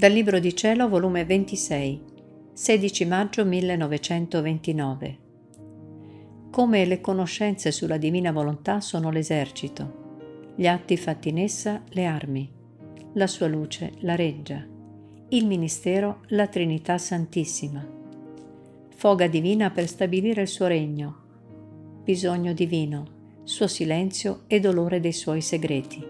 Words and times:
Dal 0.00 0.12
Libro 0.12 0.38
di 0.38 0.56
Cielo, 0.56 0.88
volume 0.88 1.26
26, 1.26 2.00
16 2.54 3.04
maggio 3.04 3.44
1929. 3.44 5.18
Come 6.50 6.86
le 6.86 7.02
conoscenze 7.02 7.70
sulla 7.70 7.98
divina 7.98 8.32
volontà 8.32 8.80
sono 8.80 9.10
l'esercito, 9.10 10.52
gli 10.56 10.66
atti 10.66 10.96
fatti 10.96 11.28
in 11.28 11.36
essa 11.40 11.82
le 11.90 12.06
armi, 12.06 12.50
la 13.12 13.26
sua 13.26 13.46
luce 13.46 13.92
la 13.98 14.14
reggia, 14.14 14.66
il 15.28 15.46
ministero 15.46 16.22
la 16.28 16.46
Trinità 16.46 16.96
Santissima, 16.96 17.86
foga 18.96 19.26
divina 19.26 19.68
per 19.70 19.86
stabilire 19.86 20.40
il 20.40 20.48
suo 20.48 20.66
regno, 20.66 21.16
bisogno 22.02 22.54
divino, 22.54 23.42
suo 23.44 23.66
silenzio 23.66 24.44
e 24.46 24.60
dolore 24.60 24.98
dei 24.98 25.12
suoi 25.12 25.42
segreti. 25.42 26.09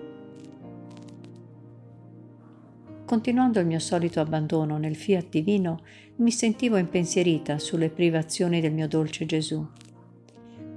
Continuando 3.10 3.58
il 3.58 3.66
mio 3.66 3.80
solito 3.80 4.20
abbandono 4.20 4.78
nel 4.78 4.94
fiat 4.94 5.30
divino, 5.30 5.80
mi 6.18 6.30
sentivo 6.30 6.76
impensierita 6.76 7.58
sulle 7.58 7.90
privazioni 7.90 8.60
del 8.60 8.72
mio 8.72 8.86
dolce 8.86 9.26
Gesù. 9.26 9.66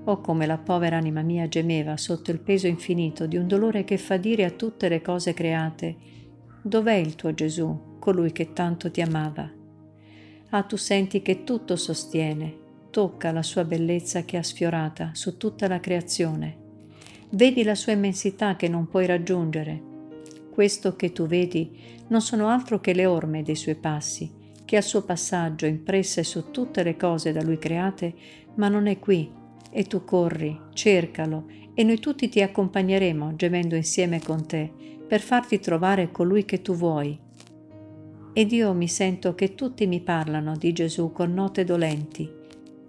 Oh 0.05 0.19
come 0.19 0.47
la 0.47 0.57
povera 0.57 0.97
anima 0.97 1.21
mia 1.21 1.47
gemeva 1.47 1.95
sotto 1.95 2.31
il 2.31 2.39
peso 2.39 2.65
infinito 2.65 3.27
di 3.27 3.37
un 3.37 3.45
dolore 3.45 3.83
che 3.83 3.99
fa 3.99 4.17
dire 4.17 4.45
a 4.45 4.49
tutte 4.49 4.89
le 4.89 4.99
cose 5.03 5.35
create, 5.35 5.95
dov'è 6.63 6.95
il 6.95 7.13
tuo 7.13 7.35
Gesù, 7.35 7.97
colui 7.99 8.31
che 8.31 8.51
tanto 8.51 8.89
ti 8.89 9.01
amava? 9.01 9.51
Ah, 10.49 10.63
tu 10.63 10.75
senti 10.75 11.21
che 11.21 11.43
tutto 11.43 11.75
sostiene, 11.75 12.57
tocca 12.89 13.31
la 13.31 13.43
sua 13.43 13.63
bellezza 13.63 14.23
che 14.23 14.37
ha 14.37 14.43
sfiorata 14.43 15.11
su 15.13 15.37
tutta 15.37 15.67
la 15.67 15.79
creazione. 15.79 16.57
Vedi 17.29 17.61
la 17.61 17.75
sua 17.75 17.91
immensità 17.91 18.55
che 18.55 18.67
non 18.67 18.87
puoi 18.87 19.05
raggiungere, 19.05 19.91
questo 20.53 20.95
che 20.95 21.11
tu 21.11 21.25
vedi 21.25 21.71
non 22.09 22.21
sono 22.21 22.47
altro 22.47 22.79
che 22.79 22.93
le 22.93 23.07
orme 23.07 23.41
dei 23.41 23.55
suoi 23.55 23.73
passi, 23.73 24.31
che 24.63 24.77
al 24.77 24.83
suo 24.83 25.01
passaggio 25.01 25.65
impresse 25.65 26.23
su 26.23 26.51
tutte 26.51 26.83
le 26.83 26.95
cose 26.95 27.31
da 27.31 27.41
lui 27.41 27.57
create, 27.57 28.13
ma 28.55 28.67
non 28.67 28.85
è 28.85 28.99
qui. 28.99 29.31
E 29.71 29.83
tu 29.85 30.05
corri, 30.05 30.55
cercalo, 30.73 31.47
e 31.73 31.83
noi 31.83 31.97
tutti 31.97 32.29
ti 32.29 32.43
accompagneremo, 32.43 33.35
gemendo 33.35 33.73
insieme 33.73 34.21
con 34.21 34.45
te, 34.45 34.71
per 35.07 35.21
farti 35.21 35.59
trovare 35.59 36.11
colui 36.11 36.45
che 36.45 36.61
tu 36.61 36.75
vuoi. 36.75 37.19
Ed 38.31 38.51
io 38.51 38.73
mi 38.73 38.87
sento 38.87 39.33
che 39.33 39.55
tutti 39.55 39.87
mi 39.87 40.01
parlano 40.01 40.55
di 40.55 40.71
Gesù 40.71 41.11
con 41.11 41.33
note 41.33 41.63
dolenti, 41.63 42.31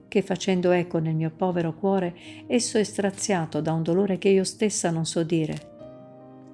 che 0.06 0.20
facendo 0.20 0.70
eco 0.70 0.98
nel 0.98 1.14
mio 1.14 1.32
povero 1.34 1.74
cuore, 1.74 2.14
esso 2.46 2.76
è 2.76 2.84
straziato 2.84 3.62
da 3.62 3.72
un 3.72 3.82
dolore 3.82 4.18
che 4.18 4.28
io 4.28 4.44
stessa 4.44 4.90
non 4.90 5.06
so 5.06 5.22
dire 5.22 5.72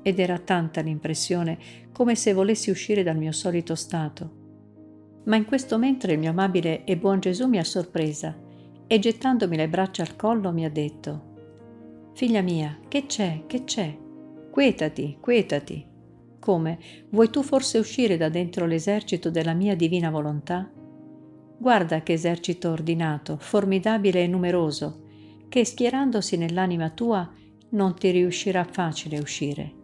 ed 0.02 0.18
era 0.18 0.38
tanta 0.38 0.80
l'impressione 0.80 1.58
come 1.92 2.14
se 2.14 2.32
volessi 2.32 2.70
uscire 2.70 3.02
dal 3.02 3.16
mio 3.16 3.32
solito 3.32 3.74
stato. 3.74 4.38
Ma 5.24 5.36
in 5.36 5.44
questo 5.44 5.78
mentre 5.78 6.14
il 6.14 6.18
mio 6.18 6.30
amabile 6.30 6.84
e 6.84 6.96
buon 6.96 7.20
Gesù 7.20 7.46
mi 7.46 7.58
ha 7.58 7.64
sorpresa 7.64 8.36
e 8.86 8.98
gettandomi 8.98 9.56
le 9.56 9.68
braccia 9.68 10.02
al 10.02 10.16
collo 10.16 10.52
mi 10.52 10.64
ha 10.64 10.70
detto, 10.70 11.28
Figlia 12.14 12.40
mia, 12.40 12.78
che 12.88 13.06
c'è, 13.06 13.44
che 13.46 13.64
c'è? 13.64 13.96
Quetati, 14.50 15.18
quetati. 15.20 15.86
Come? 16.38 16.78
Vuoi 17.10 17.30
tu 17.30 17.42
forse 17.42 17.78
uscire 17.78 18.16
da 18.16 18.28
dentro 18.28 18.66
l'esercito 18.66 19.30
della 19.30 19.52
mia 19.52 19.76
divina 19.76 20.10
volontà? 20.10 20.70
Guarda 21.56 22.02
che 22.02 22.14
esercito 22.14 22.70
ordinato, 22.70 23.36
formidabile 23.38 24.24
e 24.24 24.26
numeroso, 24.26 25.04
che 25.48 25.64
schierandosi 25.64 26.36
nell'anima 26.36 26.90
tua 26.90 27.30
non 27.70 27.94
ti 27.94 28.10
riuscirà 28.10 28.64
facile 28.64 29.18
uscire. 29.18 29.79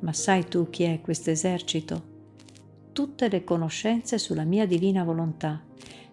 Ma 0.00 0.12
sai 0.12 0.46
tu 0.46 0.68
chi 0.70 0.84
è 0.84 1.00
questo 1.00 1.30
esercito? 1.30 2.14
Tutte 2.92 3.28
le 3.28 3.44
conoscenze 3.44 4.18
sulla 4.18 4.44
mia 4.44 4.66
divina 4.66 5.04
volontà, 5.04 5.62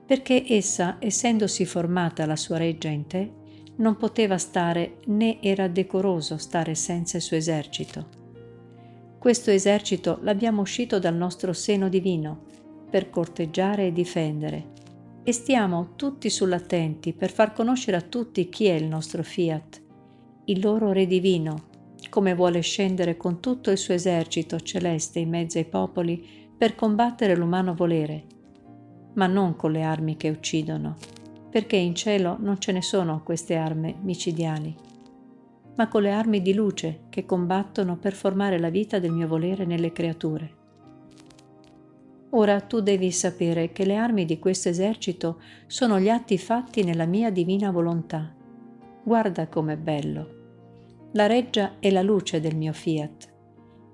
perché 0.06 0.46
essa, 0.48 0.98
essendosi 1.00 1.66
formata 1.66 2.26
la 2.26 2.36
sua 2.36 2.58
reggia 2.58 2.90
in 2.90 3.08
te, 3.08 3.32
non 3.76 3.98
poteva 3.98 4.38
stare 4.38 5.00
né 5.06 5.42
era 5.42 5.68
decoroso 5.68 6.38
stare 6.38 6.76
senza 6.76 7.18
il 7.18 7.24
suo 7.24 7.38
esercito. 7.38 8.22
Questo 9.18 9.52
esercito 9.52 10.20
l'abbiamo 10.22 10.62
uscito 10.62 11.00
dal 11.00 11.16
nostro 11.16 11.54
seno 11.54 11.90
divino 11.90 12.44
per 12.90 13.10
corteggiare 13.10 13.88
e 13.88 13.94
difendere 13.94 14.72
e 15.24 15.32
stiamo 15.32 15.94
tutti 15.96 16.30
sull'attenti 16.30 17.14
per 17.14 17.32
far 17.32 17.54
conoscere 17.54 17.98
a 17.98 18.02
tutti 18.02 18.50
chi 18.50 18.66
è 18.66 18.74
il 18.74 18.86
nostro 18.86 19.24
fiat, 19.24 19.82
il 20.46 20.60
loro 20.60 20.92
Re 20.92 21.08
divino, 21.08 21.70
come 22.14 22.36
vuole 22.36 22.60
scendere 22.60 23.18
con 23.18 23.40
tutto 23.40 23.72
il 23.72 23.78
suo 23.80 23.96
esercito 23.96 24.60
celeste 24.60 25.18
in 25.18 25.30
mezzo 25.30 25.58
ai 25.58 25.66
popoli 25.66 26.24
per 26.56 26.76
combattere 26.76 27.36
l'umano 27.36 27.74
volere, 27.74 28.26
ma 29.16 29.26
non 29.26 29.56
con 29.56 29.72
le 29.72 29.82
armi 29.82 30.16
che 30.16 30.30
uccidono, 30.30 30.96
perché 31.50 31.76
in 31.76 31.96
cielo 31.96 32.38
non 32.40 32.60
ce 32.60 32.72
ne 32.72 32.84
sono 32.84 33.24
queste 33.24 33.56
armi 33.56 33.96
micidiali, 34.00 34.76
ma 35.76 35.88
con 35.88 36.04
le 36.04 36.12
armi 36.12 36.44
di 36.44 36.54
luce 36.54 37.06
che 37.10 37.26
combattono 37.26 37.98
per 37.98 38.14
formare 38.14 38.60
la 38.60 38.70
vita 38.70 39.00
del 39.00 39.12
mio 39.12 39.28
volere 39.28 39.66
nelle 39.66 39.92
creature. 39.92 40.52
Ora 42.30 42.62
tu 42.62 42.80
devi 42.82 43.10
sapere 43.10 43.72
che 43.72 43.86
le 43.86 43.96
armi 43.96 44.26
di 44.26 44.38
questo 44.38 44.70
esercito 44.70 45.42
sono 45.66 46.00
gli 46.00 46.10
atti 46.10 46.38
fatti 46.38 46.84
nella 46.84 47.08
mia 47.08 47.32
divina 47.32 47.72
volontà. 47.72 48.32
Guarda 49.02 49.48
com'è 49.48 49.78
bello 49.78 50.33
la 51.16 51.28
reggia 51.28 51.74
è 51.80 51.92
la 51.92 52.02
luce 52.02 52.40
del 52.40 52.56
mio 52.56 52.74
fiat, 52.74 53.32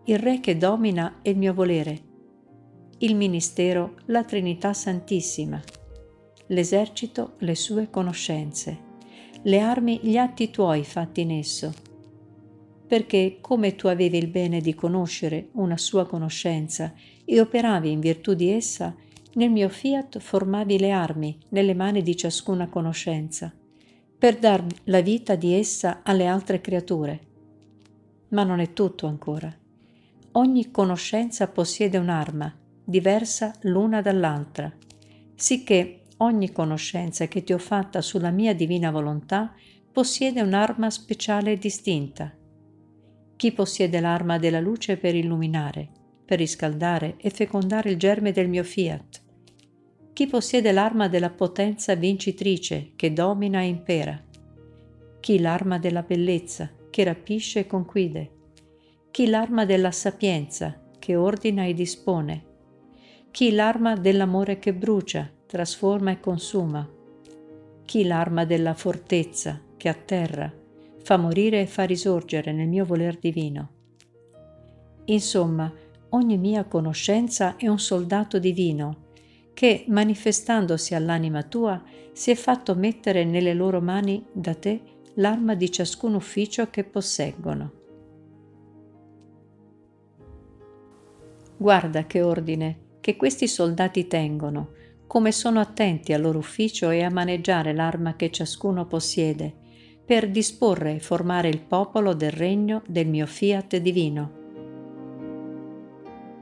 il 0.05 0.19
Re 0.19 0.39
che 0.39 0.55
domina 0.55 1.19
è 1.21 1.29
il 1.29 1.37
mio 1.37 1.53
volere, 1.53 1.99
il 2.99 3.13
ministero 3.15 3.95
la 4.05 4.23
Trinità 4.23 4.71
Santissima, 4.71 5.61
l'esercito 6.47 7.33
le 7.39 7.55
sue 7.55 7.89
conoscenze, 7.89 8.87
le 9.41 9.59
armi 9.59 9.99
gli 10.01 10.15
atti 10.15 10.49
tuoi 10.49 10.85
fatti 10.85 11.19
in 11.21 11.31
esso, 11.31 11.73
perché 12.87 13.39
come 13.41 13.75
tu 13.75 13.87
avevi 13.87 14.17
il 14.17 14.27
bene 14.27 14.61
di 14.61 14.73
conoscere 14.73 15.49
una 15.53 15.77
sua 15.77 16.05
conoscenza 16.05 16.93
e 17.25 17.41
operavi 17.41 17.91
in 17.91 17.99
virtù 17.99 18.33
di 18.33 18.49
essa, 18.49 18.95
nel 19.33 19.51
mio 19.51 19.67
fiat 19.67 20.19
formavi 20.19 20.79
le 20.79 20.91
armi 20.91 21.37
nelle 21.49 21.73
mani 21.73 22.01
di 22.01 22.15
ciascuna 22.15 22.69
conoscenza 22.69 23.53
per 24.19 24.37
dar 24.37 24.65
la 24.83 24.99
vita 24.99 25.35
di 25.35 25.53
essa 25.53 26.01
alle 26.03 26.27
altre 26.27 26.59
creature. 26.59 27.19
Ma 28.29 28.43
non 28.43 28.59
è 28.59 28.73
tutto 28.73 29.07
ancora. 29.07 29.51
Ogni 30.33 30.71
conoscenza 30.71 31.47
possiede 31.47 31.97
un'arma, 31.97 32.53
diversa 32.83 33.55
l'una 33.61 34.01
dall'altra, 34.01 34.69
sicché 35.35 36.01
ogni 36.17 36.51
conoscenza 36.51 37.27
che 37.27 37.43
ti 37.43 37.53
ho 37.53 37.57
fatta 37.57 38.01
sulla 38.01 38.29
mia 38.29 38.53
divina 38.53 38.91
volontà 38.91 39.53
possiede 39.89 40.41
un'arma 40.41 40.89
speciale 40.89 41.53
e 41.53 41.57
distinta. 41.57 42.35
Chi 43.37 43.53
possiede 43.53 44.01
l'arma 44.01 44.37
della 44.37 44.59
luce 44.59 44.97
per 44.97 45.15
illuminare, 45.15 45.89
per 46.25 46.39
riscaldare 46.39 47.15
e 47.17 47.29
fecondare 47.29 47.89
il 47.89 47.97
germe 47.97 48.33
del 48.33 48.49
mio 48.49 48.65
fiat? 48.65 49.27
Chi 50.19 50.27
possiede 50.27 50.73
l'arma 50.73 51.07
della 51.07 51.29
potenza 51.29 51.95
vincitrice 51.95 52.91
che 52.97 53.13
domina 53.13 53.61
e 53.61 53.67
impera, 53.67 54.21
chi 55.21 55.39
l'arma 55.39 55.79
della 55.79 56.01
bellezza 56.01 56.69
che 56.89 57.05
rapisce 57.05 57.59
e 57.59 57.65
conquide, 57.65 58.31
chi 59.11 59.27
l'arma 59.27 59.63
della 59.63 59.91
sapienza 59.91 60.77
che 60.99 61.15
ordina 61.15 61.63
e 61.63 61.73
dispone, 61.73 62.43
chi 63.31 63.53
l'arma 63.53 63.95
dell'amore 63.95 64.59
che 64.59 64.73
brucia, 64.73 65.31
trasforma 65.45 66.11
e 66.11 66.19
consuma, 66.19 66.85
chi 67.85 68.03
l'arma 68.03 68.43
della 68.43 68.73
fortezza 68.73 69.61
che 69.77 69.87
atterra, 69.87 70.53
fa 71.01 71.15
morire 71.15 71.61
e 71.61 71.65
fa 71.65 71.83
risorgere 71.83 72.51
nel 72.51 72.67
mio 72.67 72.83
voler 72.83 73.17
divino. 73.17 73.69
Insomma, 75.05 75.71
ogni 76.09 76.37
mia 76.37 76.65
conoscenza 76.65 77.55
è 77.55 77.69
un 77.69 77.79
soldato 77.79 78.37
divino 78.37 79.07
che, 79.59 79.83
manifestandosi 79.87 80.95
all'anima 80.95 81.43
tua, 81.43 81.83
si 82.13 82.31
è 82.31 82.35
fatto 82.35 82.75
mettere 82.75 83.25
nelle 83.25 83.53
loro 83.53 83.81
mani 83.81 84.25
da 84.31 84.55
te 84.55 84.79
l'arma 85.15 85.53
di 85.53 85.69
ciascun 85.69 86.13
ufficio 86.13 86.69
che 86.69 86.85
posseggono. 86.85 87.71
Guarda 91.57 92.05
che 92.05 92.21
ordine 92.21 92.77
che 93.01 93.17
questi 93.17 93.49
soldati 93.49 94.07
tengono, 94.07 94.69
come 95.05 95.33
sono 95.33 95.59
attenti 95.59 96.13
al 96.13 96.21
loro 96.21 96.37
ufficio 96.37 96.89
e 96.89 97.03
a 97.03 97.11
maneggiare 97.11 97.73
l'arma 97.73 98.15
che 98.15 98.31
ciascuno 98.31 98.85
possiede, 98.85 99.53
per 100.05 100.29
disporre 100.29 100.95
e 100.95 100.99
formare 100.99 101.49
il 101.49 101.59
popolo 101.59 102.13
del 102.13 102.31
regno 102.31 102.81
del 102.87 103.07
mio 103.07 103.25
fiat 103.25 103.75
divino 103.75 104.38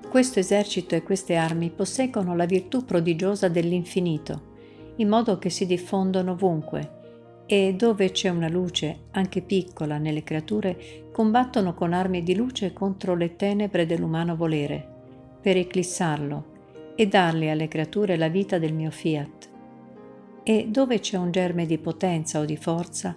questo 0.07 0.39
esercito 0.39 0.95
e 0.95 1.03
queste 1.03 1.35
armi 1.35 1.69
posseggono 1.69 2.35
la 2.35 2.45
virtù 2.45 2.85
prodigiosa 2.85 3.47
dell'infinito, 3.47 4.55
in 4.97 5.09
modo 5.09 5.37
che 5.37 5.49
si 5.49 5.65
diffondono 5.65 6.31
ovunque 6.31 6.95
e 7.49 7.73
dove 7.75 8.11
c'è 8.11 8.27
una 8.27 8.49
luce, 8.49 9.05
anche 9.11 9.41
piccola, 9.41 9.97
nelle 9.97 10.23
creature, 10.23 11.09
combattono 11.13 11.73
con 11.73 11.93
armi 11.93 12.21
di 12.21 12.35
luce 12.35 12.73
contro 12.73 13.15
le 13.15 13.37
tenebre 13.37 13.85
dell'umano 13.85 14.35
volere, 14.35 14.85
per 15.41 15.55
eclissarlo 15.55 16.55
e 16.95 17.07
darli 17.07 17.49
alle 17.49 17.69
creature 17.69 18.17
la 18.17 18.27
vita 18.27 18.57
del 18.57 18.73
mio 18.73 18.91
fiat. 18.91 19.49
E 20.43 20.67
dove 20.67 20.99
c'è 20.99 21.17
un 21.17 21.31
germe 21.31 21.65
di 21.65 21.77
potenza 21.77 22.39
o 22.39 22.45
di 22.45 22.57
forza, 22.57 23.15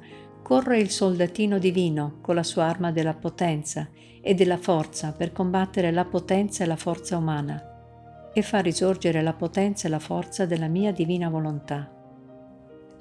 corre 0.51 0.81
il 0.81 0.91
soldatino 0.91 1.59
divino 1.59 2.19
con 2.21 2.35
la 2.35 2.43
sua 2.43 2.65
arma 2.65 2.91
della 2.91 3.15
potenza 3.15 3.89
e 4.21 4.35
della 4.35 4.57
forza 4.57 5.13
per 5.13 5.31
combattere 5.31 5.93
la 5.93 6.05
potenza 6.05 6.65
e 6.65 6.67
la 6.67 6.75
forza 6.75 7.17
umana 7.17 8.33
e 8.33 8.43
far 8.43 8.65
risorgere 8.65 9.23
la 9.23 9.33
potenza 9.33 9.87
e 9.87 9.91
la 9.91 10.01
forza 10.01 10.47
della 10.47 10.67
mia 10.67 10.91
divina 10.91 11.29
volontà. 11.29 11.89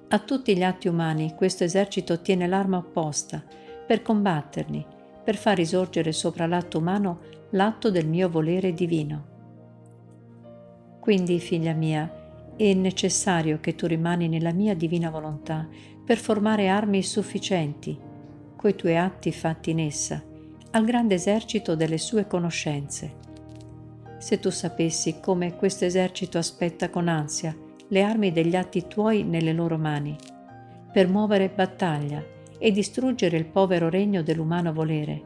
A 0.10 0.20
tutti 0.20 0.56
gli 0.56 0.62
atti 0.62 0.88
umani 0.88 1.34
questo 1.34 1.64
esercito 1.64 2.14
ottiene 2.14 2.46
l'arma 2.46 2.78
opposta 2.78 3.44
per 3.88 4.04
combatterli, 4.04 4.86
per 5.24 5.36
far 5.36 5.58
risorgere 5.58 6.12
sopra 6.12 6.46
l'atto 6.46 6.78
umano 6.78 7.20
l'atto 7.54 7.90
del 7.90 8.06
mio 8.06 8.30
volere 8.30 8.76
divino. 8.76 9.26
Quindi, 11.00 11.40
figlia 11.40 11.74
mia, 11.74 12.19
è 12.60 12.74
necessario 12.74 13.62
che 13.62 13.74
tu 13.74 13.88
rimani 13.88 14.28
nella 14.28 14.52
mia 14.52 14.76
divina 14.76 15.10
volontà 15.10 15.66
per 16.04 16.18
formare 16.18 16.68
armi 16.68 17.02
sufficienti, 17.02 17.98
coi 18.58 18.76
tuoi 18.76 18.98
atti 18.98 19.32
fatti 19.32 19.70
in 19.70 19.80
essa, 19.80 20.22
al 20.72 20.84
grande 20.84 21.16
esercito 21.16 21.76
delle 21.76 21.98
sue 21.98 22.28
conoscenze. 22.28 23.16
Se 24.18 24.42
tu 24.42 24.50
sapessi 24.50 25.22
come 25.22 25.56
questo 25.56 25.86
esercito 25.86 26.38
aspetta 26.38 26.90
con 26.90 27.08
ansia 27.08 27.56
le 27.88 28.02
armi 28.02 28.34
degli 28.34 28.58
atti 28.58 28.88
tuoi 28.88 29.24
nelle 29.24 29.54
loro 29.54 29.78
mani, 29.78 30.18
per 30.92 31.08
muovere 31.08 31.48
battaglia 31.48 32.22
e 32.58 32.72
distruggere 32.72 33.38
il 33.38 33.46
povero 33.46 33.88
regno 33.88 34.22
dell'umano 34.22 34.74
volere, 34.74 35.24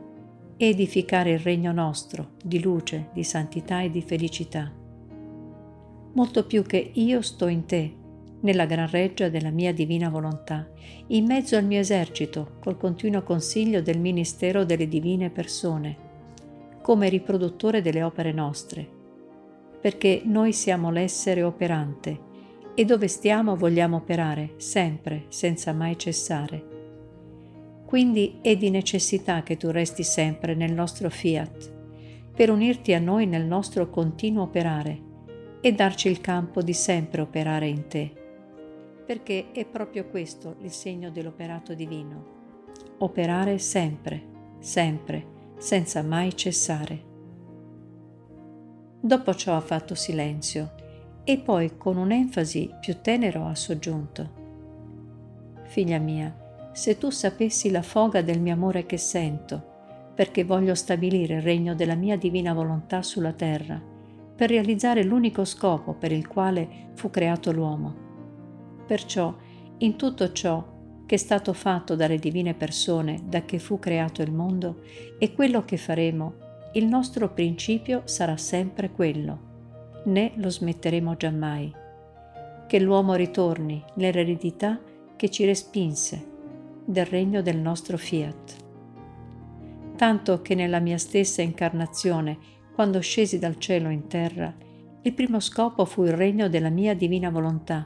edificare 0.56 1.32
il 1.32 1.40
regno 1.40 1.72
nostro 1.72 2.34
di 2.44 2.62
luce, 2.62 3.10
di 3.12 3.24
santità 3.24 3.82
e 3.82 3.90
di 3.90 4.04
felicità. 4.04 4.82
Molto 6.14 6.46
più 6.46 6.62
che 6.62 6.92
io 6.94 7.22
sto 7.24 7.48
in 7.48 7.66
te, 7.66 7.92
nella 8.42 8.66
gran 8.66 8.88
reggia 8.88 9.30
della 9.30 9.50
mia 9.50 9.74
divina 9.74 10.10
volontà, 10.10 10.70
in 11.08 11.26
mezzo 11.26 11.56
al 11.56 11.66
mio 11.66 11.80
esercito, 11.80 12.58
col 12.60 12.78
continuo 12.78 13.24
consiglio 13.24 13.82
del 13.82 14.00
ministero 14.00 14.64
delle 14.64 14.88
divine 14.88 15.32
persone, 15.32 15.98
come 16.84 17.10
riproduttore 17.10 17.82
delle 17.82 18.04
opere 18.04 18.32
nostre, 18.32 18.88
perché 19.82 20.22
noi 20.26 20.54
siamo 20.54 20.92
l'essere 20.92 21.42
operante 21.42 22.32
e 22.76 22.86
dove 22.86 23.08
stiamo 23.08 23.56
vogliamo 23.56 23.98
operare 23.98 24.54
sempre, 24.58 25.26
senza 25.30 25.74
mai 25.74 25.98
cessare. 25.98 26.72
Quindi 27.88 28.38
è 28.42 28.56
di 28.56 28.70
necessità 28.70 29.42
che 29.42 29.58
tu 29.58 29.72
resti 29.72 30.04
sempre 30.04 30.54
nel 30.54 30.74
nostro 30.74 31.10
fiat, 31.10 31.72
per 32.36 32.52
unirti 32.52 32.94
a 32.94 33.00
noi 33.00 33.26
nel 33.26 33.46
nostro 33.46 33.90
continuo 33.90 34.44
operare 34.44 35.12
e 35.66 35.72
darci 35.72 36.10
il 36.10 36.20
campo 36.20 36.62
di 36.62 36.74
sempre 36.74 37.22
operare 37.22 37.70
in 37.70 37.88
te, 37.88 38.12
perché 39.06 39.54
è 39.54 39.64
proprio 39.64 40.06
questo 40.10 40.58
il 40.60 40.72
segno 40.72 41.10
dell'operato 41.10 41.74
divino. 41.74 42.26
Operare 42.98 43.58
sempre, 43.60 44.22
sempre, 44.60 45.26
senza 45.58 46.04
mai 46.04 46.36
cessare. 46.36 47.02
Dopo 49.00 49.34
ciò 49.36 49.56
ha 49.56 49.62
fatto 49.62 49.96
silenzio 49.96 50.74
e 51.24 51.38
poi 51.38 51.78
con 51.78 51.96
un'enfasi 51.96 52.70
più 52.82 53.00
tenero 53.00 53.46
ha 53.46 53.56
soggiunto. 53.56 54.42
Figlia 55.64 55.98
mia, 55.98 56.70
se 56.74 56.98
tu 56.98 57.10
sapessi 57.10 57.72
la 57.72 57.84
foga 57.84 58.22
del 58.22 58.42
mio 58.42 58.54
amore 58.54 58.86
che 58.86 58.98
sento, 58.98 60.12
perché 60.14 60.44
voglio 60.44 60.76
stabilire 60.76 61.36
il 61.36 61.42
regno 61.42 61.74
della 61.74 61.96
mia 61.96 62.18
divina 62.18 62.52
volontà 62.54 63.02
sulla 63.02 63.32
terra, 63.32 63.92
per 64.36 64.50
realizzare 64.50 65.04
l'unico 65.04 65.46
scopo 65.46 65.94
per 65.94 66.12
il 66.12 66.28
quale 66.28 66.90
fu 66.94 67.10
creato 67.10 67.52
l'uomo. 67.52 67.96
Perciò, 68.86 69.36
in 69.80 69.96
tutto 69.96 70.32
ciò 70.32 70.72
che 71.06 71.16
è 71.16 71.18
stato 71.18 71.54
fatto 71.54 71.96
dalle 71.96 72.18
divine 72.18 72.54
persone 72.54 73.22
da 73.26 73.44
che 73.44 73.60
fu 73.60 73.80
creato 73.80 74.22
il 74.22 74.32
mondo 74.32 74.82
e 75.20 75.34
quello 75.34 75.64
che 75.66 75.78
faremo, 75.78 76.36
il 76.74 76.86
nostro 76.88 77.32
principio 77.34 78.02
sarà 78.06 78.38
sempre 78.38 78.92
quello 78.92 79.52
né 80.06 80.34
lo 80.36 80.50
smetteremo 80.50 81.16
giammai. 81.16 81.74
Che 82.68 82.80
l'uomo 82.80 83.14
ritorni 83.14 83.84
nell'eredità 83.96 84.80
che 85.16 85.30
ci 85.30 85.46
respinse 85.46 86.32
del 86.86 87.06
regno 87.06 87.42
del 87.42 87.58
nostro 87.58 87.98
fiat. 87.98 88.56
Tanto 89.96 90.42
che 90.42 90.56
nella 90.56 90.80
mia 90.80 90.98
stessa 90.98 91.42
incarnazione, 91.42 92.38
quando 92.74 93.00
scesi 93.02 93.38
dal 93.40 93.58
cielo 93.58 93.90
in 93.90 94.08
terra, 94.08 94.54
il 95.02 95.14
primo 95.14 95.40
scopo 95.40 95.86
fu 95.86 96.04
il 96.06 96.14
regno 96.14 96.50
della 96.50 96.70
mia 96.70 96.96
divina 96.96 97.30
volontà. 97.30 97.86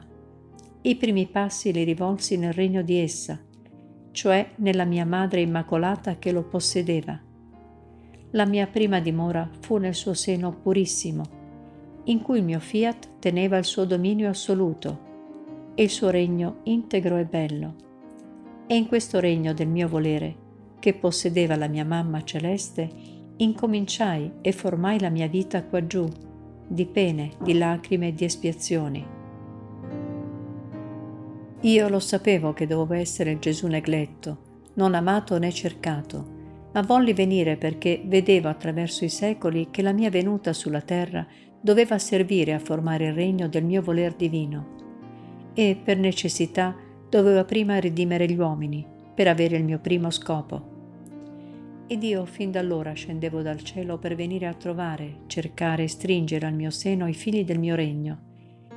I 0.82 0.96
primi 0.96 1.26
passi 1.26 1.72
li 1.72 1.82
rivolsi 1.82 2.36
nel 2.36 2.52
regno 2.52 2.82
di 2.82 2.98
essa, 2.98 3.38
cioè 4.12 4.52
nella 4.56 4.84
mia 4.84 5.04
Madre 5.04 5.40
Immacolata 5.40 6.16
che 6.18 6.32
lo 6.32 6.44
possedeva. 6.44 7.20
La 8.32 8.46
mia 8.46 8.66
prima 8.66 9.00
dimora 9.00 9.50
fu 9.60 9.76
nel 9.78 9.94
suo 9.94 10.14
seno 10.14 10.52
purissimo, 10.52 11.36
in 12.04 12.22
cui 12.22 12.38
il 12.38 12.44
mio 12.44 12.60
fiat 12.60 13.18
teneva 13.18 13.58
il 13.58 13.64
suo 13.64 13.84
dominio 13.84 14.28
assoluto 14.28 15.06
e 15.74 15.82
il 15.82 15.90
suo 15.90 16.10
regno 16.10 16.60
integro 16.64 17.16
e 17.16 17.24
bello. 17.24 17.74
E 18.66 18.76
in 18.76 18.86
questo 18.86 19.18
regno 19.18 19.52
del 19.52 19.68
mio 19.68 19.88
volere, 19.88 20.46
che 20.78 20.94
possedeva 20.94 21.56
la 21.56 21.68
mia 21.68 21.84
mamma 21.84 22.22
celeste, 22.22 23.16
incominciai 23.38 24.32
e 24.40 24.52
formai 24.52 25.00
la 25.00 25.10
mia 25.10 25.28
vita 25.28 25.64
qua 25.64 25.86
giù, 25.86 26.08
di 26.66 26.86
pene, 26.86 27.32
di 27.40 27.56
lacrime 27.56 28.08
e 28.08 28.14
di 28.14 28.24
espiazioni. 28.24 29.06
Io 31.62 31.88
lo 31.88 31.98
sapevo 31.98 32.52
che 32.52 32.66
dovevo 32.66 32.94
essere 32.94 33.38
Gesù 33.38 33.66
negletto, 33.66 34.46
non 34.74 34.94
amato 34.94 35.38
né 35.38 35.50
cercato, 35.50 36.36
ma 36.72 36.82
volli 36.82 37.12
venire 37.12 37.56
perché 37.56 38.02
vedevo 38.04 38.48
attraverso 38.48 39.04
i 39.04 39.08
secoli 39.08 39.68
che 39.70 39.82
la 39.82 39.92
mia 39.92 40.10
venuta 40.10 40.52
sulla 40.52 40.82
terra 40.82 41.26
doveva 41.60 41.98
servire 41.98 42.54
a 42.54 42.60
formare 42.60 43.06
il 43.06 43.14
regno 43.14 43.48
del 43.48 43.64
mio 43.64 43.82
voler 43.82 44.14
divino 44.14 44.76
e, 45.54 45.76
per 45.82 45.98
necessità, 45.98 46.76
doveva 47.08 47.44
prima 47.44 47.80
redimere 47.80 48.30
gli 48.30 48.38
uomini 48.38 48.86
per 49.14 49.26
avere 49.26 49.56
il 49.56 49.64
mio 49.64 49.80
primo 49.80 50.10
scopo. 50.10 50.77
Ed 51.90 52.02
io 52.02 52.26
fin 52.26 52.50
da 52.50 52.60
allora 52.60 52.92
scendevo 52.92 53.40
dal 53.40 53.62
cielo 53.62 53.96
per 53.96 54.14
venire 54.14 54.46
a 54.46 54.52
trovare, 54.52 55.20
cercare 55.26 55.84
e 55.84 55.88
stringere 55.88 56.44
al 56.44 56.52
mio 56.52 56.68
seno 56.68 57.08
i 57.08 57.14
figli 57.14 57.46
del 57.46 57.58
mio 57.58 57.74
regno, 57.74 58.18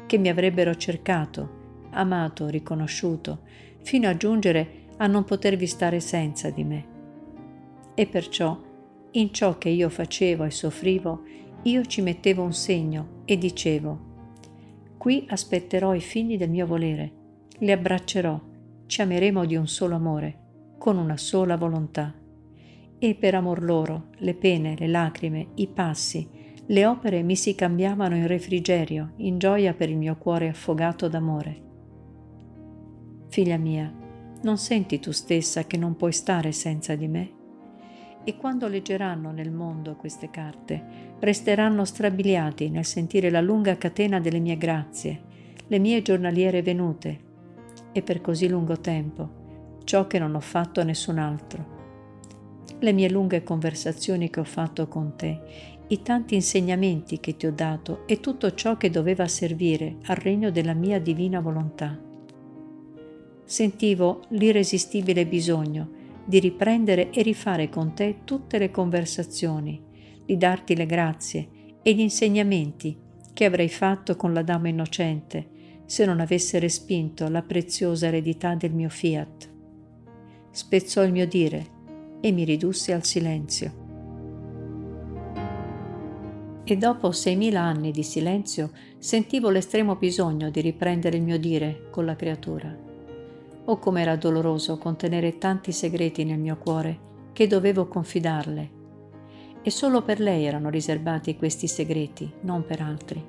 che 0.05 0.17
mi 0.17 0.29
avrebbero 0.29 0.73
cercato, 0.75 1.89
amato, 1.89 2.47
riconosciuto, 2.47 3.41
fino 3.81 4.07
a 4.07 4.15
giungere 4.15 4.85
a 4.95 5.07
non 5.07 5.25
potervi 5.25 5.67
stare 5.67 5.99
senza 5.99 6.51
di 6.51 6.63
me. 6.63 6.85
E 7.95 8.07
perciò, 8.07 8.57
in 9.11 9.33
ciò 9.33 9.57
che 9.57 9.67
io 9.67 9.89
facevo 9.89 10.45
e 10.45 10.51
soffrivo, 10.51 11.23
io 11.63 11.83
ci 11.83 12.01
mettevo 12.01 12.43
un 12.43 12.53
segno 12.53 13.23
e 13.25 13.37
dicevo, 13.37 13.99
qui 14.97 15.25
aspetterò 15.27 15.93
i 15.93 15.99
figli 15.99 16.37
del 16.37 16.49
mio 16.49 16.65
volere, 16.65 17.11
li 17.57 17.73
abbraccerò, 17.73 18.39
ci 18.85 19.01
ameremo 19.01 19.43
di 19.43 19.57
un 19.57 19.67
solo 19.67 19.95
amore, 19.95 20.37
con 20.77 20.97
una 20.97 21.17
sola 21.17 21.57
volontà. 21.57 22.19
E 23.03 23.15
per 23.15 23.33
amor 23.33 23.63
loro, 23.63 24.09
le 24.17 24.35
pene, 24.35 24.75
le 24.77 24.87
lacrime, 24.87 25.47
i 25.55 25.67
passi, 25.67 26.29
le 26.67 26.85
opere 26.85 27.23
mi 27.23 27.35
si 27.35 27.55
cambiavano 27.55 28.15
in 28.15 28.27
refrigerio, 28.27 29.13
in 29.17 29.39
gioia 29.39 29.73
per 29.73 29.89
il 29.89 29.97
mio 29.97 30.17
cuore 30.17 30.49
affogato 30.49 31.07
d'amore. 31.07 31.61
Figlia 33.29 33.57
mia, 33.57 33.91
non 34.43 34.59
senti 34.59 34.99
tu 34.99 35.09
stessa 35.09 35.65
che 35.65 35.77
non 35.77 35.95
puoi 35.95 36.11
stare 36.11 36.51
senza 36.51 36.93
di 36.93 37.07
me? 37.07 37.39
e 38.23 38.37
quando 38.37 38.67
leggeranno 38.67 39.31
nel 39.31 39.51
mondo 39.51 39.95
queste 39.95 40.29
carte, 40.29 41.15
resteranno 41.19 41.85
strabiliati 41.85 42.69
nel 42.69 42.85
sentire 42.85 43.29
la 43.29 43.41
lunga 43.41 43.77
catena 43.77 44.19
delle 44.19 44.39
mie 44.39 44.57
grazie, 44.57 45.21
le 45.67 45.79
mie 45.79 46.01
giornaliere 46.01 46.61
venute, 46.61 47.29
e 47.91 48.01
per 48.01 48.21
così 48.21 48.47
lungo 48.47 48.79
tempo, 48.79 49.79
ciò 49.83 50.07
che 50.07 50.19
non 50.19 50.35
ho 50.35 50.39
fatto 50.39 50.79
a 50.79 50.83
nessun 50.83 51.17
altro. 51.17 51.70
Le 52.79 52.91
mie 52.93 53.09
lunghe 53.09 53.43
conversazioni 53.43 54.29
che 54.29 54.39
ho 54.39 54.45
fatto 54.45 54.87
con 54.87 55.15
te, 55.15 55.41
i 55.87 56.01
tanti 56.01 56.35
insegnamenti 56.35 57.19
che 57.19 57.35
ti 57.35 57.45
ho 57.45 57.51
dato 57.51 58.07
e 58.07 58.19
tutto 58.19 58.53
ciò 58.53 58.77
che 58.77 58.89
doveva 58.89 59.27
servire 59.27 59.97
al 60.05 60.15
regno 60.15 60.49
della 60.49 60.73
mia 60.73 60.99
divina 60.99 61.41
volontà. 61.41 61.99
Sentivo 63.43 64.21
l'irresistibile 64.29 65.27
bisogno 65.27 65.99
di 66.23 66.39
riprendere 66.39 67.09
e 67.09 67.21
rifare 67.21 67.67
con 67.67 67.93
te 67.93 68.19
tutte 68.23 68.57
le 68.57 68.71
conversazioni, 68.71 69.81
di 70.25 70.37
darti 70.37 70.75
le 70.75 70.85
grazie 70.85 71.49
e 71.81 71.93
gli 71.93 71.99
insegnamenti 71.99 72.97
che 73.33 73.45
avrei 73.45 73.69
fatto 73.69 74.15
con 74.15 74.33
la 74.33 74.43
dama 74.43 74.69
innocente 74.69 75.49
se 75.85 76.05
non 76.05 76.21
avesse 76.21 76.57
respinto 76.59 77.27
la 77.27 77.41
preziosa 77.41 78.07
eredità 78.07 78.55
del 78.55 78.71
mio 78.71 78.87
fiat. 78.87 79.49
Spezzò 80.51 81.03
il 81.03 81.11
mio 81.11 81.27
dire 81.27 81.79
e 82.21 82.31
mi 82.31 82.45
ridusse 82.45 82.93
al 82.93 83.03
silenzio. 83.03 83.79
E 86.63 86.77
dopo 86.77 87.11
seimila 87.11 87.61
anni 87.61 87.91
di 87.91 88.03
silenzio 88.03 88.71
sentivo 88.97 89.49
l'estremo 89.49 89.95
bisogno 89.95 90.49
di 90.49 90.61
riprendere 90.61 91.17
il 91.17 91.23
mio 91.23 91.37
dire 91.37 91.87
con 91.89 92.05
la 92.05 92.15
creatura. 92.15 92.73
Oh 93.65 93.77
com'era 93.77 94.15
doloroso 94.15 94.77
contenere 94.77 95.37
tanti 95.37 95.71
segreti 95.71 96.23
nel 96.23 96.39
mio 96.39 96.57
cuore 96.57 97.09
che 97.33 97.47
dovevo 97.47 97.87
confidarle. 97.87 98.79
E 99.63 99.69
solo 99.69 100.01
per 100.01 100.19
lei 100.19 100.45
erano 100.45 100.69
riservati 100.69 101.35
questi 101.35 101.67
segreti, 101.67 102.31
non 102.41 102.65
per 102.65 102.81
altri. 102.81 103.23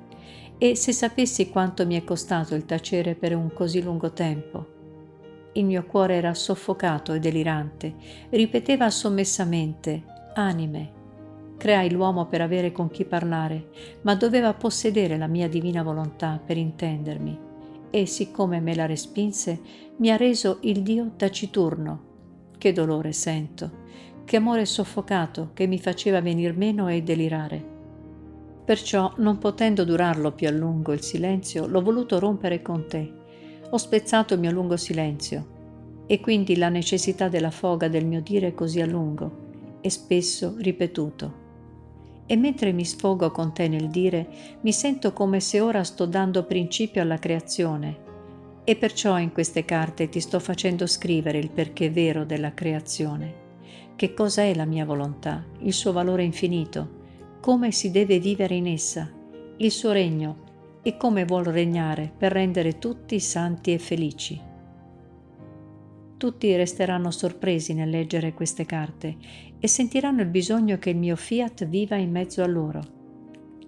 E 0.57 0.75
se 0.75 0.91
sapessi 0.91 1.49
quanto 1.49 1.85
mi 1.85 1.99
è 1.99 2.03
costato 2.03 2.55
il 2.55 2.65
tacere 2.65 3.15
per 3.15 3.35
un 3.35 3.51
così 3.53 3.81
lungo 3.81 4.11
tempo. 4.11 4.82
Il 5.53 5.65
mio 5.65 5.85
cuore 5.85 6.15
era 6.15 6.33
soffocato 6.33 7.13
e 7.13 7.19
delirante, 7.19 7.93
ripeteva 8.29 8.89
sommessamente, 8.89 10.03
anime, 10.33 10.91
creai 11.57 11.91
l'uomo 11.91 12.25
per 12.25 12.41
avere 12.41 12.71
con 12.71 12.89
chi 12.89 13.05
parlare, 13.05 13.69
ma 14.01 14.15
doveva 14.15 14.53
possedere 14.53 15.17
la 15.17 15.27
mia 15.27 15.47
divina 15.47 15.83
volontà 15.83 16.41
per 16.43 16.57
intendermi. 16.57 17.51
E 17.89 18.05
siccome 18.05 18.59
me 18.59 18.75
la 18.75 18.87
respinse, 18.87 19.61
mi 19.97 20.09
ha 20.09 20.17
reso 20.17 20.57
il 20.61 20.81
Dio 20.81 21.11
taciturno. 21.15 22.11
Che 22.57 22.71
dolore 22.71 23.11
sento 23.11 23.81
che 24.25 24.37
amore 24.37 24.65
soffocato 24.65 25.51
che 25.53 25.67
mi 25.67 25.79
faceva 25.79 26.21
venir 26.21 26.55
meno 26.55 26.87
e 26.87 27.03
delirare. 27.03 27.71
Perciò, 28.65 29.13
non 29.17 29.37
potendo 29.37 29.83
durarlo 29.83 30.31
più 30.31 30.47
a 30.47 30.51
lungo 30.51 30.93
il 30.93 31.01
silenzio, 31.01 31.67
l'ho 31.67 31.81
voluto 31.81 32.19
rompere 32.19 32.61
con 32.61 32.87
te. 32.87 33.21
Ho 33.73 33.77
spezzato 33.77 34.35
il 34.35 34.39
mio 34.39 34.51
lungo 34.51 34.77
silenzio 34.77 36.03
e 36.05 36.19
quindi 36.19 36.57
la 36.57 36.69
necessità 36.69 37.27
della 37.27 37.49
foga 37.49 37.87
del 37.87 38.05
mio 38.05 38.21
dire 38.21 38.53
così 38.53 38.81
a 38.81 38.85
lungo 38.85 39.79
e 39.81 39.89
spesso 39.89 40.53
ripetuto. 40.59 41.41
E 42.27 42.35
mentre 42.35 42.71
mi 42.71 42.85
sfogo 42.85 43.31
con 43.31 43.51
te 43.51 43.67
nel 43.67 43.89
dire, 43.89 44.27
mi 44.61 44.71
sento 44.71 45.11
come 45.11 45.39
se 45.39 45.59
ora 45.59 45.83
sto 45.83 46.05
dando 46.05 46.45
principio 46.45 47.01
alla 47.01 47.17
creazione 47.17 47.97
e 48.63 48.75
perciò 48.75 49.17
in 49.17 49.31
queste 49.31 49.65
carte 49.65 50.07
ti 50.07 50.19
sto 50.19 50.39
facendo 50.39 50.85
scrivere 50.85 51.39
il 51.39 51.49
perché 51.49 51.89
vero 51.89 52.25
della 52.25 52.53
creazione 52.53 53.41
che 53.95 54.13
cosa 54.13 54.43
è 54.43 54.53
la 54.53 54.65
mia 54.65 54.85
volontà, 54.85 55.43
il 55.61 55.73
suo 55.73 55.91
valore 55.91 56.23
infinito, 56.23 57.01
come 57.41 57.71
si 57.71 57.89
deve 57.89 58.19
vivere 58.19 58.53
in 58.53 58.67
essa, 58.67 59.11
il 59.57 59.71
suo 59.71 59.91
regno 59.91 60.42
e 60.83 60.97
come 60.97 61.25
vuol 61.25 61.45
regnare 61.45 62.11
per 62.15 62.33
rendere 62.33 62.77
tutti 62.77 63.19
santi 63.19 63.73
e 63.73 63.79
felici. 63.79 64.39
Tutti 66.17 66.55
resteranno 66.55 67.09
sorpresi 67.09 67.73
nel 67.73 67.89
leggere 67.89 68.33
queste 68.33 68.65
carte 68.65 69.15
e 69.59 69.67
sentiranno 69.67 70.21
il 70.21 70.27
bisogno 70.27 70.77
che 70.77 70.91
il 70.91 70.97
mio 70.97 71.15
fiat 71.15 71.65
viva 71.65 71.95
in 71.95 72.11
mezzo 72.11 72.43
a 72.43 72.47
loro. 72.47 72.81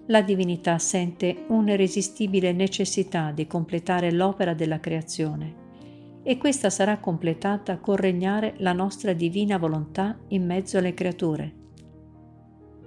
La 0.07 0.21
divinità 0.21 0.77
sente 0.77 1.45
un'irresistibile 1.47 2.51
necessità 2.51 3.31
di 3.31 3.47
completare 3.47 4.11
l'opera 4.11 4.53
della 4.53 4.79
creazione 4.79 5.63
e 6.21 6.37
questa 6.37 6.69
sarà 6.69 6.99
completata 6.99 7.77
col 7.77 7.97
regnare 7.97 8.55
la 8.57 8.73
nostra 8.73 9.13
divina 9.13 9.57
volontà 9.57 10.17
in 10.29 10.45
mezzo 10.45 10.77
alle 10.77 10.93
creature. 10.93 11.64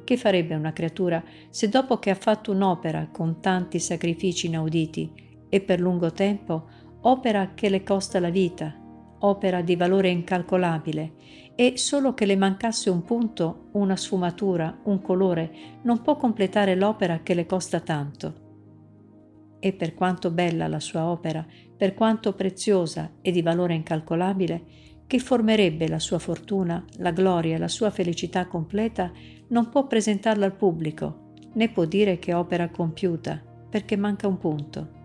Che 0.09 0.17
farebbe 0.17 0.55
una 0.55 0.73
creatura 0.73 1.23
se 1.51 1.69
dopo 1.69 1.99
che 1.99 2.09
ha 2.09 2.15
fatto 2.15 2.51
un'opera 2.51 3.11
con 3.13 3.43
tanti 3.43 3.79
sacrifici 3.79 4.47
inauditi 4.47 5.13
e 5.51 5.61
per 5.61 5.81
lungo 5.81 6.13
tempo, 6.13 6.67
opera 7.03 7.53
che 7.53 7.69
le 7.69 7.83
costa 7.83 8.19
la 8.19 8.31
vita, 8.31 8.75
opera 9.19 9.61
di 9.61 9.77
valore 9.77 10.09
incalcolabile, 10.09 11.13
e 11.55 11.77
solo 11.77 12.15
che 12.15 12.25
le 12.25 12.37
mancasse 12.37 12.89
un 12.89 13.03
punto, 13.03 13.69
una 13.73 13.97
sfumatura, 13.97 14.81
un 14.85 15.03
colore, 15.03 15.53
non 15.83 16.01
può 16.01 16.17
completare 16.17 16.75
l'opera 16.75 17.21
che 17.23 17.35
le 17.35 17.45
costa 17.45 17.81
tanto. 17.81 19.57
E 19.59 19.75
per 19.75 19.93
quanto 19.93 20.31
bella 20.31 20.69
la 20.69 20.81
sua 20.81 21.05
opera, 21.05 21.47
per 21.77 21.93
quanto 21.93 22.33
preziosa 22.33 23.17
e 23.21 23.31
di 23.31 23.43
valore 23.43 23.75
incalcolabile, 23.75 24.88
che 25.09 25.19
formerebbe 25.19 25.89
la 25.89 25.99
sua 25.99 26.19
fortuna, 26.19 26.85
la 26.99 27.13
gloria 27.13 27.57
la 27.59 27.67
sua 27.67 27.89
felicità 27.89 28.47
completa, 28.47 29.11
non 29.49 29.71
può 29.71 29.87
presentarla 29.87 30.45
al 30.45 30.55
pubblico, 30.55 31.33
né 31.55 31.71
può 31.71 31.87
dire 31.87 32.19
che 32.19 32.35
opera 32.35 32.69
compiuta, 32.69 33.43
perché 33.71 33.97
manca 33.97 34.29
un 34.29 34.37
punto. 34.37 34.97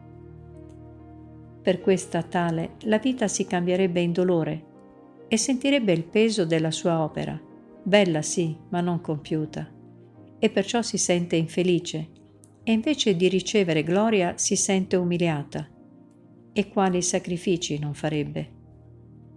Per 1.62 1.79
questa 1.79 2.22
tale 2.22 2.72
la 2.81 2.98
vita 2.98 3.29
si 3.29 3.48
cambierebbe 3.48 4.01
in 4.01 4.12
dolore 4.12 4.65
e 5.29 5.38
sentirebbe 5.38 5.93
il 5.93 6.03
peso 6.03 6.45
della 6.45 6.72
sua 6.72 7.01
opera, 7.01 7.39
bella 7.81 8.22
sì, 8.22 8.57
ma 8.69 8.81
non 8.81 9.00
compiuta, 9.00 9.72
e 10.38 10.50
perciò 10.50 10.81
si 10.81 10.98
sente 10.98 11.38
infelice, 11.38 12.10
e 12.62 12.74
invece 12.74 13.15
di 13.15 13.29
ricevere 13.29 13.83
gloria 13.83 14.38
si 14.38 14.57
sente 14.57 14.98
umiliata 14.98 15.65
e 16.51 16.67
quali 16.67 17.01
sacrifici 17.01 17.79
non 17.79 17.93
farebbe. 17.93 18.62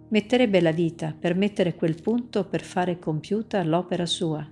Metterebbe 0.09 0.61
la 0.61 0.71
vita 0.71 1.13
per 1.19 1.35
mettere 1.35 1.75
quel 1.75 2.01
punto 2.01 2.45
per 2.45 2.63
fare 2.63 3.01
compiuta 3.01 3.65
l'opera 3.65 4.07
sua. 4.07 4.47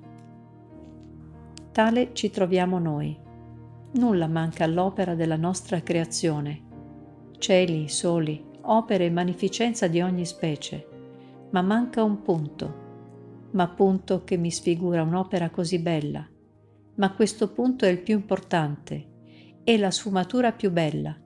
Tale 1.71 2.11
ci 2.13 2.31
troviamo 2.31 2.81
noi. 2.81 3.17
Nulla 3.93 4.27
manca 4.27 4.65
all'opera 4.65 5.15
della 5.15 5.37
nostra 5.37 5.81
creazione. 5.81 6.63
Cieli, 7.39 7.89
soli, 7.89 8.45
opere 8.63 9.07
e 9.07 9.11
magnificenza 9.11 9.87
di 9.87 10.01
ogni 10.01 10.25
specie. 10.25 10.89
Ma 11.51 11.63
manca 11.63 12.03
un 12.03 12.23
punto. 12.23 12.83
Ma 13.53 13.69
punto 13.69 14.25
che 14.25 14.37
mi 14.37 14.51
sfigura 14.51 15.03
un'opera 15.03 15.51
così 15.51 15.79
bella. 15.79 16.27
Ma 16.97 17.13
questo 17.13 17.53
punto 17.53 17.85
è 17.85 17.89
il 17.89 18.01
più 18.01 18.15
importante, 18.17 19.07
è 19.63 19.77
la 19.77 19.93
sfumatura 19.93 20.51
più 20.51 20.73
bella, 20.73 21.17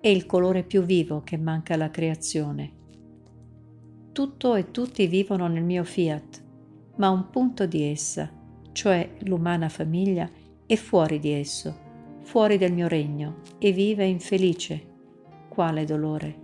è 0.00 0.08
il 0.08 0.26
colore 0.26 0.64
più 0.64 0.82
vivo 0.82 1.22
che 1.22 1.36
manca 1.36 1.74
alla 1.74 1.90
creazione. 1.90 2.72
Tutto 4.18 4.56
e 4.56 4.72
tutti 4.72 5.06
vivono 5.06 5.46
nel 5.46 5.62
mio 5.62 5.84
fiat, 5.84 6.42
ma 6.96 7.08
un 7.08 7.30
punto 7.30 7.66
di 7.66 7.84
essa, 7.84 8.28
cioè 8.72 9.10
l'umana 9.20 9.68
famiglia, 9.68 10.28
è 10.66 10.74
fuori 10.74 11.20
di 11.20 11.30
esso, 11.30 11.72
fuori 12.22 12.58
del 12.58 12.72
mio 12.72 12.88
regno, 12.88 13.42
e 13.58 13.70
vive 13.70 14.06
infelice. 14.06 14.86
Quale 15.48 15.84
dolore! 15.84 16.36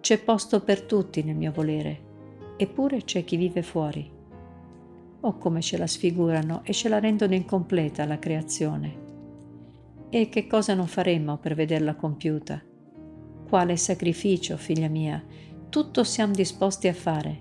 C'è 0.00 0.18
posto 0.18 0.62
per 0.62 0.82
tutti 0.82 1.22
nel 1.22 1.36
mio 1.36 1.52
volere, 1.52 2.00
eppure 2.56 3.04
c'è 3.04 3.22
chi 3.22 3.36
vive 3.36 3.62
fuori. 3.62 4.10
Oh 5.20 5.38
come 5.38 5.60
ce 5.60 5.78
la 5.78 5.86
sfigurano 5.86 6.62
e 6.64 6.72
ce 6.72 6.88
la 6.88 6.98
rendono 6.98 7.34
incompleta 7.34 8.04
la 8.06 8.18
creazione. 8.18 9.02
E 10.10 10.28
che 10.28 10.48
cosa 10.48 10.74
non 10.74 10.88
faremmo 10.88 11.36
per 11.36 11.54
vederla 11.54 11.94
compiuta? 11.94 12.60
quale 13.54 13.76
sacrificio, 13.76 14.56
figlia 14.56 14.88
mia, 14.88 15.22
tutto 15.74 16.04
siamo 16.04 16.32
disposti 16.32 16.86
a 16.86 16.94
fare. 16.94 17.40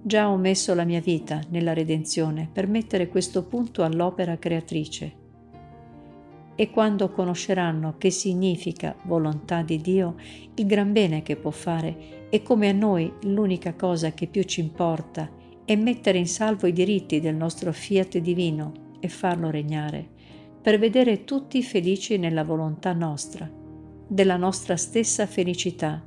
Già 0.00 0.30
ho 0.30 0.36
messo 0.36 0.74
la 0.74 0.84
mia 0.84 1.00
vita 1.00 1.40
nella 1.48 1.72
redenzione 1.72 2.48
per 2.52 2.68
mettere 2.68 3.08
questo 3.08 3.48
punto 3.48 3.82
all'opera 3.82 4.38
creatrice. 4.38 5.12
E 6.54 6.70
quando 6.70 7.10
conosceranno 7.10 7.96
che 7.98 8.10
significa 8.10 8.94
volontà 9.06 9.62
di 9.62 9.80
Dio, 9.80 10.14
il 10.54 10.66
gran 10.66 10.92
bene 10.92 11.22
che 11.22 11.34
può 11.34 11.50
fare 11.50 12.28
e 12.30 12.42
come 12.42 12.68
a 12.68 12.72
noi 12.72 13.12
l'unica 13.22 13.74
cosa 13.74 14.12
che 14.12 14.28
più 14.28 14.44
ci 14.44 14.60
importa 14.60 15.28
è 15.64 15.74
mettere 15.74 16.18
in 16.18 16.28
salvo 16.28 16.68
i 16.68 16.72
diritti 16.72 17.18
del 17.18 17.34
nostro 17.34 17.72
fiat 17.72 18.18
divino 18.18 18.72
e 19.00 19.08
farlo 19.08 19.50
regnare, 19.50 20.08
per 20.62 20.78
vedere 20.78 21.24
tutti 21.24 21.60
felici 21.64 22.18
nella 22.18 22.44
volontà 22.44 22.92
nostra 22.92 23.50
della 24.10 24.36
nostra 24.36 24.76
stessa 24.76 25.26
felicità. 25.26 26.02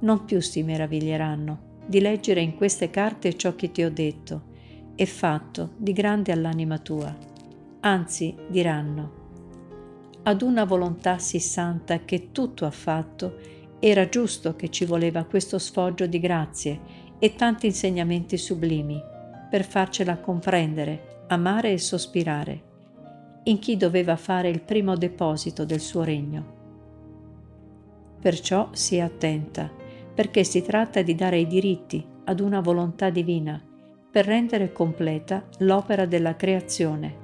Non 0.00 0.24
più 0.24 0.40
si 0.40 0.62
meraviglieranno 0.62 1.68
di 1.86 2.00
leggere 2.00 2.40
in 2.40 2.54
queste 2.54 2.90
carte 2.90 3.36
ciò 3.36 3.54
che 3.54 3.70
ti 3.70 3.82
ho 3.82 3.90
detto 3.90 4.48
e 4.94 5.06
fatto 5.06 5.70
di 5.76 5.92
grande 5.92 6.32
all'anima 6.32 6.78
tua. 6.78 7.14
Anzi, 7.80 8.36
diranno, 8.48 9.18
ad 10.22 10.42
una 10.42 10.64
volontà 10.64 11.18
sì 11.18 11.40
santa 11.40 12.04
che 12.04 12.30
tutto 12.30 12.66
ha 12.66 12.70
fatto, 12.70 13.38
era 13.78 14.08
giusto 14.08 14.54
che 14.54 14.68
ci 14.68 14.84
voleva 14.84 15.24
questo 15.24 15.58
sfoggio 15.58 16.06
di 16.06 16.20
grazie 16.20 16.80
e 17.18 17.34
tanti 17.34 17.66
insegnamenti 17.66 18.36
sublimi 18.36 19.02
per 19.50 19.64
farcela 19.64 20.18
comprendere, 20.18 21.24
amare 21.28 21.72
e 21.72 21.78
sospirare, 21.78 22.62
in 23.44 23.58
chi 23.58 23.76
doveva 23.76 24.16
fare 24.16 24.48
il 24.48 24.60
primo 24.60 24.94
deposito 24.96 25.64
del 25.64 25.80
suo 25.80 26.04
regno. 26.04 26.58
Perciò 28.20 28.68
sia 28.72 29.06
attenta, 29.06 29.79
perché 30.20 30.44
si 30.44 30.60
tratta 30.60 31.00
di 31.00 31.14
dare 31.14 31.38
i 31.38 31.46
diritti 31.46 32.06
ad 32.26 32.40
una 32.40 32.60
volontà 32.60 33.08
divina 33.08 33.58
per 34.10 34.26
rendere 34.26 34.70
completa 34.70 35.48
l'opera 35.60 36.04
della 36.04 36.36
creazione 36.36 37.19